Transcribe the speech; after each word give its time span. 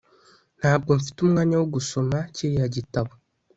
Ntabwo 0.59 0.89
mfite 0.99 1.17
umwanya 1.21 1.55
wo 1.57 1.67
gusoma 1.75 2.17
kiriya 2.35 2.67
gitabo 2.75 3.11